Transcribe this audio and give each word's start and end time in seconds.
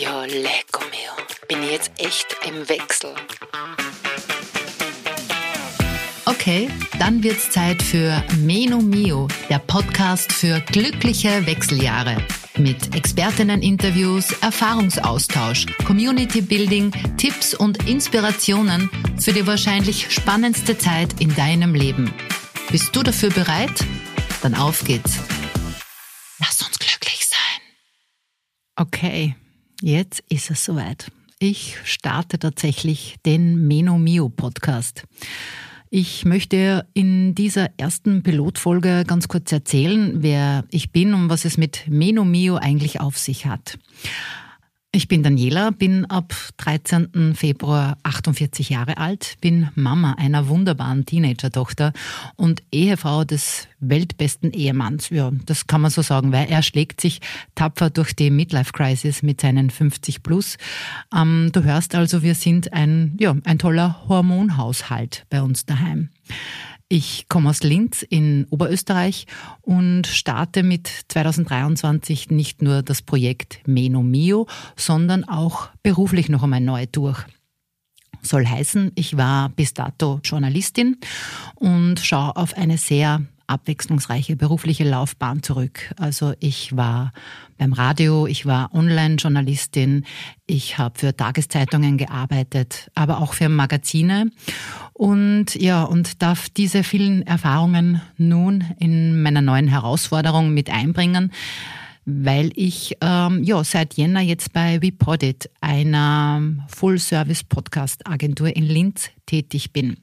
Ja, 0.00 0.24
lecco 0.26 0.80
mio. 0.92 1.12
Bin 1.48 1.60
ich 1.64 1.72
jetzt 1.72 1.90
echt 1.98 2.36
im 2.46 2.68
Wechsel. 2.68 3.12
Okay, 6.24 6.70
dann 7.00 7.20
wird's 7.24 7.50
Zeit 7.50 7.82
für 7.82 8.22
Meno 8.36 8.78
Mio, 8.78 9.26
der 9.50 9.58
Podcast 9.58 10.32
für 10.32 10.60
glückliche 10.60 11.44
Wechseljahre. 11.46 12.16
Mit 12.56 12.94
Expertinnen-Interviews, 12.94 14.30
Erfahrungsaustausch, 14.40 15.66
Community 15.84 16.42
Building, 16.42 16.92
Tipps 17.16 17.52
und 17.52 17.88
Inspirationen 17.88 18.88
für 19.20 19.32
die 19.32 19.48
wahrscheinlich 19.48 20.12
spannendste 20.12 20.78
Zeit 20.78 21.20
in 21.20 21.34
deinem 21.34 21.74
Leben. 21.74 22.14
Bist 22.70 22.94
du 22.94 23.02
dafür 23.02 23.30
bereit? 23.30 23.84
Dann 24.42 24.54
auf 24.54 24.84
geht's. 24.84 25.18
Lass 26.38 26.62
uns 26.62 26.78
glücklich 26.78 27.26
sein. 27.26 27.60
Okay, 28.76 29.34
jetzt 29.80 30.22
ist 30.28 30.50
es 30.50 30.64
soweit. 30.64 31.10
Ich 31.38 31.76
starte 31.84 32.38
tatsächlich 32.38 33.16
den 33.24 33.66
Meno 33.68 33.98
Mio 33.98 34.28
Podcast. 34.28 35.04
Ich 35.90 36.24
möchte 36.24 36.86
in 36.92 37.34
dieser 37.34 37.70
ersten 37.78 38.22
Pilotfolge 38.22 39.04
ganz 39.06 39.28
kurz 39.28 39.50
erzählen, 39.52 40.22
wer 40.22 40.64
ich 40.70 40.92
bin 40.92 41.14
und 41.14 41.30
was 41.30 41.44
es 41.44 41.56
mit 41.56 41.84
Meno 41.88 42.24
Mio 42.24 42.56
eigentlich 42.56 43.00
auf 43.00 43.16
sich 43.16 43.46
hat. 43.46 43.78
Ich 44.90 45.06
bin 45.06 45.22
Daniela, 45.22 45.70
bin 45.70 46.06
ab 46.06 46.34
13. 46.56 47.34
Februar 47.34 47.98
48 48.04 48.70
Jahre 48.70 48.96
alt, 48.96 49.36
bin 49.42 49.68
Mama 49.74 50.14
einer 50.14 50.48
wunderbaren 50.48 51.04
Teenager-Tochter 51.04 51.92
und 52.36 52.62
Ehefrau 52.72 53.24
des 53.24 53.68
weltbesten 53.80 54.50
Ehemanns. 54.50 55.10
Ja, 55.10 55.30
das 55.44 55.66
kann 55.66 55.82
man 55.82 55.90
so 55.90 56.00
sagen, 56.00 56.32
weil 56.32 56.48
er 56.48 56.62
schlägt 56.62 57.02
sich 57.02 57.20
tapfer 57.54 57.90
durch 57.90 58.14
die 58.14 58.30
Midlife-Crisis 58.30 59.22
mit 59.22 59.42
seinen 59.42 59.68
50 59.68 60.22
plus. 60.22 60.56
Ähm, 61.14 61.50
du 61.52 61.64
hörst 61.64 61.94
also, 61.94 62.22
wir 62.22 62.34
sind 62.34 62.72
ein, 62.72 63.14
ja, 63.20 63.36
ein 63.44 63.58
toller 63.58 64.08
Hormonhaushalt 64.08 65.26
bei 65.28 65.42
uns 65.42 65.66
daheim. 65.66 66.08
Ich 66.90 67.28
komme 67.28 67.50
aus 67.50 67.62
Linz 67.62 68.00
in 68.00 68.46
Oberösterreich 68.48 69.26
und 69.60 70.06
starte 70.06 70.62
mit 70.62 70.88
2023 71.08 72.30
nicht 72.30 72.62
nur 72.62 72.82
das 72.82 73.02
Projekt 73.02 73.60
Meno 73.66 74.02
Mio, 74.02 74.46
sondern 74.74 75.24
auch 75.24 75.68
beruflich 75.82 76.30
noch 76.30 76.42
einmal 76.42 76.62
neu 76.62 76.86
durch. 76.90 77.22
Soll 78.22 78.46
heißen, 78.46 78.92
ich 78.94 79.18
war 79.18 79.50
bis 79.50 79.74
dato 79.74 80.20
Journalistin 80.24 80.96
und 81.56 82.00
schaue 82.00 82.34
auf 82.36 82.56
eine 82.56 82.78
sehr 82.78 83.20
abwechslungsreiche 83.48 84.36
berufliche 84.36 84.84
Laufbahn 84.84 85.42
zurück. 85.42 85.92
Also 85.98 86.34
ich 86.38 86.76
war 86.76 87.12
beim 87.56 87.72
Radio, 87.72 88.26
ich 88.26 88.46
war 88.46 88.72
Online-Journalistin, 88.74 90.04
ich 90.46 90.78
habe 90.78 90.98
für 90.98 91.16
Tageszeitungen 91.16 91.98
gearbeitet, 91.98 92.90
aber 92.94 93.18
auch 93.18 93.32
für 93.32 93.48
Magazine 93.48 94.30
und 94.98 95.54
ja, 95.54 95.84
und 95.84 96.22
darf 96.22 96.48
diese 96.48 96.82
vielen 96.82 97.24
Erfahrungen 97.24 98.02
nun 98.16 98.64
in 98.80 99.22
meiner 99.22 99.40
neuen 99.40 99.68
Herausforderung 99.68 100.52
mit 100.52 100.70
einbringen 100.70 101.32
weil 102.10 102.52
ich 102.54 102.96
ähm, 103.02 103.44
ja 103.44 103.62
seit 103.64 103.92
Jänner 103.94 104.22
jetzt 104.22 104.54
bei 104.54 104.80
WePodit, 104.80 105.50
einer 105.60 106.40
Full-Service-Podcast-Agentur 106.68 108.56
in 108.56 108.62
Linz, 108.62 109.10
tätig 109.26 109.74
bin 109.74 109.98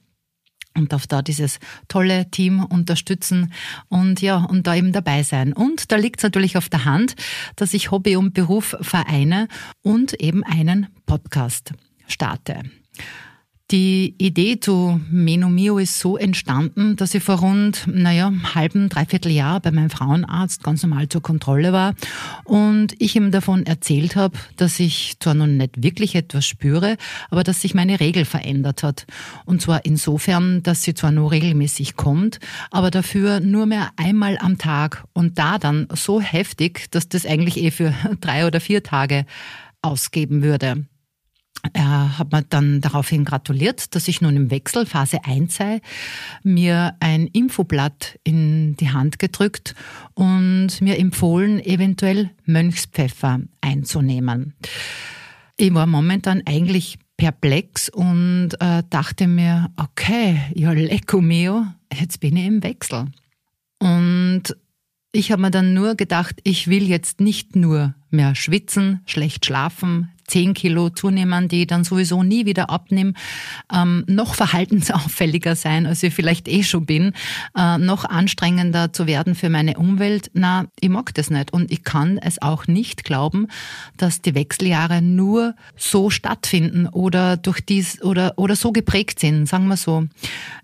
und 0.77 0.93
darf 0.93 1.07
da 1.07 1.23
dieses 1.23 1.57
tolle 1.87 2.29
Team 2.29 2.63
unterstützen 2.63 3.51
und 3.89 4.21
ja, 4.21 4.37
und 4.37 4.67
da 4.67 4.75
eben 4.75 4.91
dabei 4.91 5.23
sein. 5.23 5.51
Und 5.51 5.91
da 5.91 5.95
liegt 5.95 6.19
es 6.19 6.23
natürlich 6.23 6.57
auf 6.57 6.69
der 6.69 6.85
Hand, 6.85 7.15
dass 7.55 7.73
ich 7.73 7.89
Hobby 7.89 8.17
und 8.17 8.35
Beruf 8.35 8.75
vereine 8.81 9.47
und 9.81 10.13
eben 10.21 10.43
einen 10.43 10.87
Podcast 11.07 11.73
starte. 12.07 12.61
Die 13.75 14.15
Idee 14.19 14.57
zu 14.61 15.01
Menomio 15.11 15.79
ist 15.79 15.99
so 15.99 16.15
entstanden, 16.15 16.95
dass 16.95 17.13
ich 17.13 17.21
vor 17.21 17.39
rund, 17.39 17.85
naja, 17.87 18.31
halben, 18.53 18.87
dreiviertel 18.87 19.33
Jahr 19.33 19.59
bei 19.59 19.69
meinem 19.69 19.89
Frauenarzt 19.89 20.63
ganz 20.63 20.81
normal 20.81 21.09
zur 21.09 21.21
Kontrolle 21.21 21.73
war 21.73 21.93
und 22.45 22.95
ich 22.99 23.17
ihm 23.17 23.31
davon 23.31 23.65
erzählt 23.65 24.15
habe, 24.15 24.37
dass 24.55 24.79
ich 24.79 25.19
zwar 25.19 25.33
noch 25.33 25.47
nicht 25.47 25.83
wirklich 25.83 26.15
etwas 26.15 26.45
spüre, 26.45 26.95
aber 27.29 27.43
dass 27.43 27.63
sich 27.63 27.73
meine 27.73 27.99
Regel 27.99 28.23
verändert 28.23 28.81
hat. 28.81 29.07
Und 29.43 29.61
zwar 29.61 29.83
insofern, 29.83 30.63
dass 30.63 30.83
sie 30.83 30.93
zwar 30.93 31.11
nur 31.11 31.31
regelmäßig 31.31 31.97
kommt, 31.97 32.39
aber 32.71 32.91
dafür 32.91 33.41
nur 33.41 33.65
mehr 33.65 33.89
einmal 33.97 34.37
am 34.39 34.57
Tag 34.57 35.03
und 35.11 35.37
da 35.37 35.57
dann 35.57 35.89
so 35.93 36.21
heftig, 36.21 36.89
dass 36.91 37.09
das 37.09 37.25
eigentlich 37.25 37.57
eh 37.57 37.71
für 37.71 37.93
drei 38.21 38.47
oder 38.47 38.61
vier 38.61 38.83
Tage 38.83 39.25
ausgeben 39.81 40.43
würde. 40.43 40.85
Er 41.73 42.17
hat 42.17 42.31
mir 42.31 42.43
dann 42.43 42.81
daraufhin 42.81 43.25
gratuliert, 43.25 43.95
dass 43.95 44.07
ich 44.07 44.21
nun 44.21 44.35
im 44.35 44.51
Wechsel 44.51 44.85
Phase 44.85 45.23
1 45.23 45.55
sei, 45.55 45.81
mir 46.43 46.95
ein 46.99 47.27
Infoblatt 47.27 48.19
in 48.23 48.75
die 48.77 48.91
Hand 48.91 49.19
gedrückt 49.19 49.75
und 50.13 50.81
mir 50.81 50.97
empfohlen, 50.99 51.59
eventuell 51.59 52.31
Mönchspfeffer 52.45 53.39
einzunehmen. 53.61 54.53
Ich 55.57 55.73
war 55.73 55.87
momentan 55.87 56.43
eigentlich 56.45 56.99
perplex 57.17 57.89
und 57.89 58.51
äh, 58.59 58.83
dachte 58.89 59.27
mir, 59.27 59.71
okay, 59.77 60.41
ja 60.53 60.71
lecco 60.71 61.21
mio, 61.21 61.65
jetzt 61.93 62.19
bin 62.19 62.35
ich 62.35 62.45
im 62.45 62.63
Wechsel. 62.63 63.05
Und 63.79 64.43
ich 65.11 65.31
habe 65.31 65.43
mir 65.43 65.51
dann 65.51 65.73
nur 65.73 65.95
gedacht, 65.95 66.41
ich 66.43 66.67
will 66.67 66.83
jetzt 66.83 67.21
nicht 67.21 67.55
nur 67.55 67.95
mehr 68.09 68.35
schwitzen, 68.35 69.01
schlecht 69.05 69.45
schlafen, 69.45 70.11
10 70.27 70.53
Kilo 70.53 70.89
zunehmen, 70.89 71.47
die 71.47 71.67
dann 71.67 71.83
sowieso 71.83 72.23
nie 72.23 72.45
wieder 72.45 72.69
abnehme, 72.69 73.13
ähm, 73.73 74.03
noch 74.07 74.35
verhaltensauffälliger 74.35 75.55
sein, 75.55 75.85
als 75.85 76.03
ich 76.03 76.13
vielleicht 76.13 76.47
eh 76.47 76.63
schon 76.63 76.85
bin, 76.85 77.13
äh, 77.57 77.77
noch 77.77 78.05
anstrengender 78.05 78.93
zu 78.93 79.07
werden 79.07 79.35
für 79.35 79.49
meine 79.49 79.77
Umwelt. 79.77 80.31
Na, 80.33 80.65
ich 80.79 80.89
mag 80.89 81.13
das 81.13 81.29
nicht 81.29 81.53
und 81.53 81.71
ich 81.71 81.83
kann 81.83 82.17
es 82.17 82.41
auch 82.41 82.67
nicht 82.67 83.03
glauben, 83.03 83.47
dass 83.97 84.21
die 84.21 84.35
Wechseljahre 84.35 85.01
nur 85.01 85.55
so 85.75 86.09
stattfinden 86.09 86.87
oder 86.87 87.37
durch 87.37 87.61
dies 87.61 88.01
oder 88.01 88.33
oder 88.37 88.55
so 88.55 88.71
geprägt 88.71 89.19
sind, 89.19 89.47
sagen 89.47 89.67
wir 89.67 89.77
so. 89.77 90.05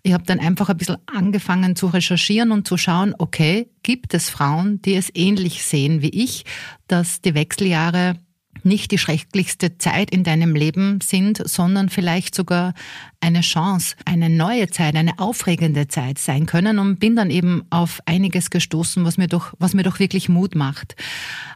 Ich 0.04 0.14
habe 0.14 0.24
dann 0.26 0.40
einfach 0.40 0.70
ein 0.70 0.78
bisschen 0.78 0.98
angefangen 1.06 1.76
zu 1.76 1.88
recherchieren 1.88 2.52
und 2.52 2.68
zu 2.68 2.78
schauen, 2.78 3.14
okay, 3.18 3.70
gibt 3.84 4.14
es 4.14 4.30
Frauen, 4.30 4.82
die 4.82 4.96
es 4.96 5.10
ähnlich 5.14 5.64
sehen 5.64 6.02
wie 6.02 6.10
ich, 6.10 6.46
dass 6.88 7.22
die 7.22 7.36
Wechseljahre 7.36 8.16
nicht 8.64 8.92
die 8.92 8.98
schrecklichste 8.98 9.78
Zeit 9.78 10.12
in 10.12 10.24
deinem 10.24 10.56
Leben 10.56 11.00
sind, 11.02 11.42
sondern 11.48 11.90
vielleicht 11.90 12.36
sogar 12.36 12.74
eine 13.20 13.42
Chance, 13.42 13.96
eine 14.06 14.30
neue 14.30 14.68
Zeit, 14.70 14.96
eine 14.96 15.20
aufregende 15.20 15.88
Zeit 15.88 16.18
sein 16.18 16.46
können 16.46 16.80
und 16.80 17.00
bin 17.00 17.16
dann 17.16 17.30
eben 17.30 17.64
auf 17.70 18.02
einiges 18.06 18.50
gestoßen, 18.50 19.06
was 19.06 19.18
mir 19.18 19.28
doch, 19.28 19.54
was 19.60 19.74
mir 19.74 19.84
doch 19.84 20.00
wirklich 20.00 20.30
Mut 20.30 20.56
macht. 20.56 20.96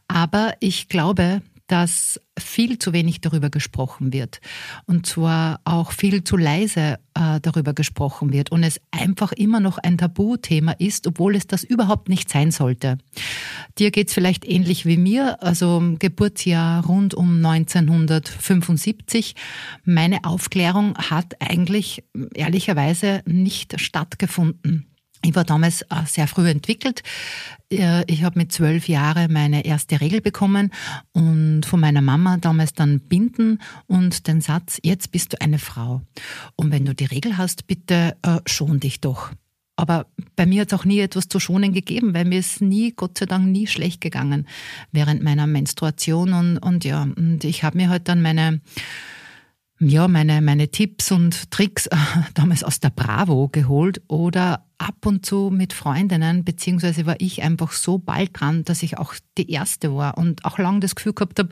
Aber 0.08 0.54
ich 0.60 0.90
glaube, 0.90 1.42
dass 1.68 2.20
viel 2.38 2.78
zu 2.78 2.94
wenig 2.94 3.22
darüber 3.22 3.50
gesprochen 3.50 4.14
wird. 4.14 4.40
Und 4.86 5.06
zwar 5.06 5.62
auch 5.64 5.92
viel 5.92 6.24
zu 6.24 6.38
leise 6.38 7.00
äh, 7.16 7.40
darüber 7.42 7.74
gesprochen 7.74 8.32
wird 8.34 8.52
und 8.52 8.64
es 8.64 8.80
einfach 8.92 9.32
immer 9.32 9.60
noch 9.60 9.78
ein 9.78 9.98
Tabuthema 9.98 10.74
ist, 10.74 11.08
obwohl 11.08 11.36
es 11.36 11.48
das 11.48 11.64
überhaupt 11.64 12.10
nicht 12.10 12.30
sein 12.30 12.52
sollte. 12.52 12.98
Dir 13.80 13.92
geht's 13.92 14.14
vielleicht 14.14 14.46
ähnlich 14.46 14.86
wie 14.86 14.98
mir, 14.98 15.42
also 15.42 15.96
Geburtsjahr 15.98 16.86
rund 16.86 17.14
um 17.14 17.44
1975. 17.44 19.36
Meine 19.84 20.24
Aufklärung 20.24 20.96
hat 20.98 21.42
eigentlich 21.42 22.04
ehrlicherweise 22.34 23.24
nicht 23.26 23.80
stattgefunden. 23.80 24.88
Ich 25.26 25.36
war 25.36 25.44
damals 25.44 25.82
äh, 25.84 26.06
sehr 26.06 26.28
früh 26.28 26.48
entwickelt. 26.48 27.02
Äh, 27.72 28.04
ich 28.06 28.24
habe 28.24 28.38
mit 28.38 28.52
zwölf 28.52 28.88
Jahren 28.88 29.34
meine 29.34 29.66
erste 29.66 30.00
Regel 30.00 30.22
bekommen 30.22 30.72
und 31.14 31.66
von 31.66 31.80
meiner 31.80 32.02
Mama 32.02 32.38
damals 32.38 32.74
dann 32.74 33.00
Binden 33.00 33.60
und 33.88 34.28
den 34.28 34.40
Satz, 34.42 34.78
jetzt 34.84 35.12
bist 35.12 35.34
du 35.34 35.42
eine 35.42 35.58
Frau. 35.58 36.02
Und 36.56 36.72
wenn 36.72 36.86
du 36.86 36.94
die 36.94 37.06
Regel 37.06 37.38
hast, 37.40 37.66
bitte 37.66 38.16
äh, 38.22 38.38
schon 38.46 38.80
dich 38.80 39.02
doch. 39.02 39.32
Aber 39.78 40.06
bei 40.36 40.46
mir 40.46 40.62
hat 40.62 40.72
es 40.72 40.80
auch 40.80 40.86
nie 40.86 41.00
etwas 41.00 41.28
zu 41.28 41.40
schonen 41.40 41.74
gegeben, 41.74 42.14
weil 42.14 42.26
mir 42.26 42.40
ist 42.40 42.62
nie, 42.62 42.94
Gott 42.96 43.18
sei 43.18 43.26
Dank, 43.26 43.48
nie 43.48 43.68
schlecht 43.68 44.02
gegangen 44.02 44.48
während 44.92 45.24
meiner 45.24 45.48
Menstruation. 45.48 46.34
Und, 46.34 46.58
und 46.60 46.86
ja, 46.86 47.02
und 47.02 47.44
ich 47.44 47.64
habe 47.64 47.78
mir 47.78 47.90
halt 47.90 48.08
dann 48.08 48.22
meine 48.22 48.62
ja, 49.80 50.08
meine, 50.08 50.42
meine 50.42 50.70
Tipps 50.70 51.12
und 51.12 51.52
Tricks 51.52 51.88
äh, 51.88 51.96
damals 52.34 52.64
aus 52.64 52.80
der 52.80 52.92
Bravo 52.92 53.50
geholt 53.50 54.02
oder 54.08 54.66
ab 54.78 55.06
und 55.06 55.26
zu 55.26 55.50
mit 55.52 55.74
Freundinnen, 55.74 56.44
beziehungsweise 56.44 57.06
war 57.06 57.16
ich 57.20 57.42
einfach 57.44 57.72
so 57.72 57.98
bald 57.98 58.40
dran, 58.40 58.64
dass 58.64 58.84
ich 58.84 58.98
auch 58.98 59.14
die 59.38 59.52
Erste 59.52 59.94
war 59.96 60.18
und 60.18 60.46
auch 60.46 60.58
lange 60.58 60.80
das 60.80 60.96
Gefühl 60.96 61.14
gehabt 61.14 61.40
habe, 61.40 61.50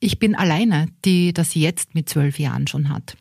ich 0.00 0.18
bin 0.18 0.34
alleine, 0.34 0.88
die 1.04 1.32
das 1.32 1.54
jetzt 1.54 1.94
mit 1.94 2.08
zwölf 2.08 2.38
Jahren 2.38 2.66
schon 2.66 2.88
hat. 2.88 3.16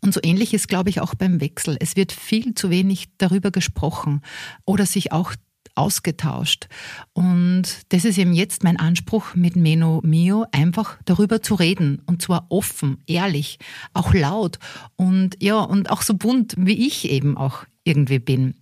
Und 0.00 0.12
so 0.12 0.20
ähnlich 0.22 0.52
ist, 0.52 0.68
glaube 0.68 0.90
ich, 0.90 1.00
auch 1.00 1.14
beim 1.14 1.40
Wechsel. 1.40 1.76
Es 1.80 1.96
wird 1.96 2.12
viel 2.12 2.54
zu 2.54 2.70
wenig 2.70 3.08
darüber 3.16 3.50
gesprochen 3.50 4.20
oder 4.64 4.84
sich 4.84 5.10
auch 5.12 5.34
ausgetauscht. 5.78 6.68
Und 7.12 7.64
das 7.90 8.04
ist 8.04 8.18
eben 8.18 8.32
jetzt 8.32 8.64
mein 8.64 8.78
Anspruch 8.78 9.34
mit 9.34 9.56
Meno 9.56 10.00
Mio, 10.04 10.44
einfach 10.52 10.98
darüber 11.04 11.40
zu 11.42 11.54
reden. 11.54 12.02
Und 12.06 12.20
zwar 12.20 12.46
offen, 12.50 12.98
ehrlich, 13.06 13.58
auch 13.94 14.12
laut 14.12 14.58
und 14.96 15.36
ja, 15.40 15.60
und 15.60 15.90
auch 15.90 16.02
so 16.02 16.14
bunt, 16.14 16.54
wie 16.58 16.86
ich 16.86 17.08
eben 17.08 17.36
auch 17.36 17.64
irgendwie 17.84 18.18
bin. 18.18 18.54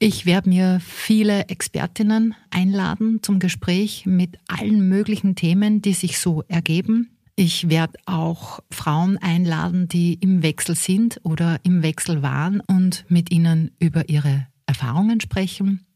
Ich 0.00 0.26
werde 0.26 0.48
mir 0.48 0.80
viele 0.80 1.48
Expertinnen 1.48 2.34
einladen 2.50 3.20
zum 3.22 3.40
Gespräch 3.40 4.06
mit 4.06 4.38
allen 4.46 4.88
möglichen 4.88 5.34
Themen, 5.34 5.82
die 5.82 5.92
sich 5.92 6.18
so 6.20 6.44
ergeben. 6.46 7.10
Ich 7.34 7.68
werde 7.68 7.98
auch 8.06 8.60
Frauen 8.70 9.16
einladen, 9.18 9.88
die 9.88 10.14
im 10.14 10.42
Wechsel 10.42 10.74
sind 10.74 11.20
oder 11.24 11.58
im 11.64 11.82
Wechsel 11.82 12.22
waren 12.22 12.60
und 12.60 13.04
mit 13.08 13.32
ihnen 13.32 13.70
über 13.80 14.08
ihre 14.08 14.46
Erfahrungen 14.66 15.20
sprechen. 15.20 15.87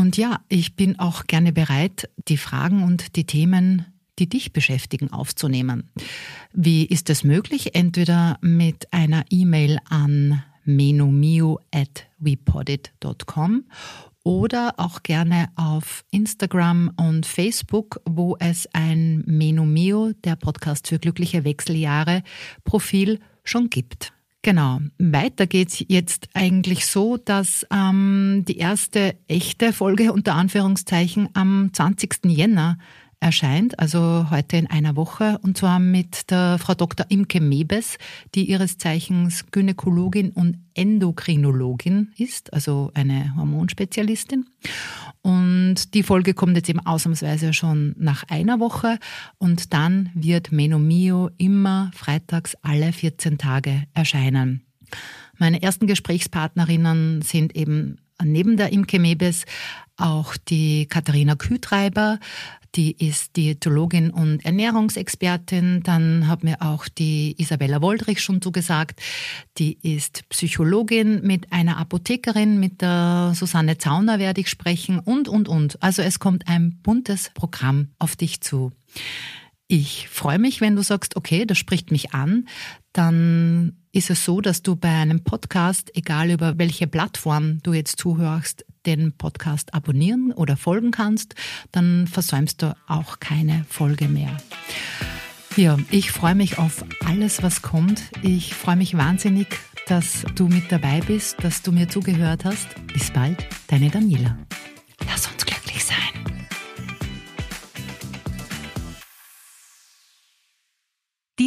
Und 0.00 0.16
ja, 0.16 0.40
ich 0.48 0.76
bin 0.76 0.98
auch 0.98 1.26
gerne 1.26 1.52
bereit, 1.52 2.08
die 2.26 2.38
Fragen 2.38 2.84
und 2.84 3.16
die 3.16 3.26
Themen, 3.26 3.84
die 4.18 4.30
dich 4.30 4.54
beschäftigen, 4.54 5.12
aufzunehmen. 5.12 5.90
Wie 6.54 6.86
ist 6.86 7.10
das 7.10 7.22
möglich? 7.22 7.74
Entweder 7.74 8.38
mit 8.40 8.90
einer 8.94 9.26
E-Mail 9.28 9.78
an 9.90 10.42
menomio 10.64 11.60
at 11.70 12.06
wepodit.com 12.16 13.64
oder 14.22 14.72
auch 14.78 15.02
gerne 15.02 15.50
auf 15.56 16.06
Instagram 16.10 16.92
und 16.96 17.26
Facebook, 17.26 18.00
wo 18.06 18.38
es 18.40 18.66
ein 18.72 19.22
Menomio, 19.26 20.12
der 20.24 20.36
Podcast 20.36 20.88
für 20.88 20.98
glückliche 20.98 21.44
Wechseljahre, 21.44 22.22
Profil 22.64 23.18
schon 23.44 23.68
gibt. 23.68 24.14
Genau. 24.42 24.80
Weiter 24.98 25.46
geht's 25.46 25.84
jetzt 25.88 26.28
eigentlich 26.32 26.86
so, 26.86 27.18
dass 27.18 27.66
ähm, 27.70 28.44
die 28.48 28.56
erste 28.56 29.16
echte 29.28 29.72
Folge 29.74 30.12
unter 30.12 30.34
Anführungszeichen 30.34 31.28
am 31.34 31.70
20. 31.72 32.20
Jänner 32.24 32.78
erscheint, 33.20 33.78
also 33.78 34.26
heute 34.30 34.56
in 34.56 34.66
einer 34.66 34.96
Woche, 34.96 35.38
und 35.42 35.56
zwar 35.56 35.78
mit 35.78 36.30
der 36.30 36.58
Frau 36.58 36.74
Dr. 36.74 37.06
Imke 37.10 37.40
Mebes, 37.40 37.98
die 38.34 38.48
ihres 38.50 38.78
Zeichens 38.78 39.44
Gynäkologin 39.50 40.30
und 40.30 40.58
Endokrinologin 40.74 42.12
ist, 42.16 42.52
also 42.54 42.90
eine 42.94 43.36
Hormonspezialistin. 43.36 44.46
Und 45.20 45.92
die 45.94 46.02
Folge 46.02 46.32
kommt 46.32 46.56
jetzt 46.56 46.70
eben 46.70 46.84
ausnahmsweise 46.84 47.52
schon 47.52 47.94
nach 47.98 48.24
einer 48.28 48.58
Woche 48.58 48.98
und 49.36 49.74
dann 49.74 50.10
wird 50.14 50.50
Menomio 50.50 51.28
immer 51.36 51.90
freitags 51.94 52.56
alle 52.62 52.92
14 52.92 53.36
Tage 53.36 53.84
erscheinen. 53.92 54.62
Meine 55.36 55.62
ersten 55.62 55.86
Gesprächspartnerinnen 55.86 57.22
sind 57.22 57.54
eben 57.54 57.98
neben 58.24 58.56
der 58.56 58.72
Imke 58.72 58.98
Mebes 58.98 59.44
auch 59.96 60.36
die 60.36 60.86
Katharina 60.86 61.34
Kühtreiber, 61.36 62.18
die 62.76 62.92
ist 62.92 63.36
Diätologin 63.36 64.10
und 64.10 64.44
Ernährungsexpertin. 64.44 65.82
Dann 65.82 66.28
hat 66.28 66.44
mir 66.44 66.62
auch 66.62 66.86
die 66.86 67.34
Isabella 67.38 67.82
Woldrich 67.82 68.22
schon 68.22 68.40
zugesagt. 68.40 69.00
Die 69.58 69.78
ist 69.82 70.28
Psychologin 70.28 71.22
mit 71.22 71.52
einer 71.52 71.78
Apothekerin, 71.78 72.60
mit 72.60 72.80
der 72.80 73.32
Susanne 73.34 73.78
Zauner 73.78 74.18
werde 74.18 74.40
ich 74.40 74.48
sprechen 74.48 75.00
und, 75.00 75.28
und, 75.28 75.48
und. 75.48 75.82
Also 75.82 76.02
es 76.02 76.20
kommt 76.20 76.46
ein 76.46 76.78
buntes 76.82 77.30
Programm 77.34 77.88
auf 77.98 78.14
dich 78.14 78.40
zu. 78.40 78.72
Ich 79.66 80.08
freue 80.08 80.38
mich, 80.38 80.60
wenn 80.60 80.76
du 80.76 80.82
sagst, 80.82 81.16
okay, 81.16 81.46
das 81.46 81.58
spricht 81.58 81.90
mich 81.90 82.12
an. 82.12 82.48
Dann 82.92 83.79
ist 83.92 84.10
es 84.10 84.24
so, 84.24 84.40
dass 84.40 84.62
du 84.62 84.76
bei 84.76 84.88
einem 84.88 85.24
Podcast, 85.24 85.90
egal 85.94 86.30
über 86.30 86.58
welche 86.58 86.86
Plattform 86.86 87.60
du 87.62 87.72
jetzt 87.72 87.98
zuhörst, 87.98 88.64
den 88.86 89.12
Podcast 89.12 89.74
abonnieren 89.74 90.32
oder 90.32 90.56
folgen 90.56 90.90
kannst, 90.90 91.34
dann 91.72 92.06
versäumst 92.06 92.62
du 92.62 92.76
auch 92.86 93.20
keine 93.20 93.64
Folge 93.68 94.08
mehr. 94.08 94.36
Ja, 95.56 95.76
ich 95.90 96.12
freue 96.12 96.36
mich 96.36 96.58
auf 96.58 96.84
alles, 97.04 97.42
was 97.42 97.60
kommt. 97.62 98.02
Ich 98.22 98.54
freue 98.54 98.76
mich 98.76 98.96
wahnsinnig, 98.96 99.48
dass 99.88 100.24
du 100.36 100.46
mit 100.46 100.70
dabei 100.70 101.00
bist, 101.00 101.42
dass 101.42 101.62
du 101.62 101.72
mir 101.72 101.88
zugehört 101.88 102.44
hast. 102.44 102.68
Bis 102.92 103.10
bald, 103.10 103.46
deine 103.66 103.90
Daniela. 103.90 104.38